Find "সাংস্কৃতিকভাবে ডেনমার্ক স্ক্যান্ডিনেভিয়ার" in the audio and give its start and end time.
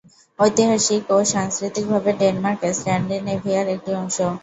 1.33-3.67